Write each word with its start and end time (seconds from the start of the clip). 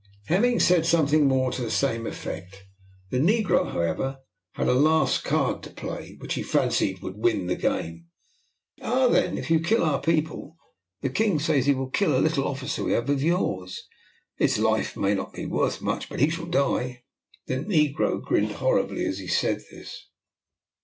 Hemming 0.25 0.59
said 0.59 0.83
something 0.87 1.27
more 1.27 1.51
to 1.51 1.61
the 1.61 1.69
same 1.69 2.07
effect. 2.07 2.63
The 3.11 3.19
negro 3.19 3.65
had, 3.67 3.75
however, 3.75 4.17
a 4.55 4.65
last 4.65 5.23
card 5.23 5.61
to 5.61 5.69
play, 5.69 6.17
which 6.19 6.33
he 6.33 6.41
fancied 6.41 7.03
would 7.03 7.17
win 7.17 7.45
the 7.45 7.55
game. 7.55 8.07
"Ah, 8.81 9.07
then, 9.09 9.37
if 9.37 9.51
you 9.51 9.59
kill 9.59 9.83
our 9.83 10.01
people, 10.01 10.55
the 11.01 11.11
king 11.11 11.37
says 11.37 11.67
he 11.67 11.75
will 11.75 11.91
kill 11.91 12.17
a 12.17 12.25
little 12.25 12.47
officer 12.47 12.83
we 12.83 12.93
have 12.93 13.11
of 13.11 13.21
yours. 13.21 13.83
His 14.37 14.57
life 14.57 14.97
may 14.97 15.13
not 15.13 15.33
be 15.33 15.45
worth 15.45 15.83
much, 15.83 16.09
but 16.09 16.19
he 16.19 16.31
shall 16.31 16.47
die." 16.47 17.03
The 17.45 17.57
negro 17.57 18.19
grinned 18.19 18.53
horribly 18.53 19.05
as 19.05 19.19
he 19.19 19.27
said 19.27 19.61
this. 19.69 20.07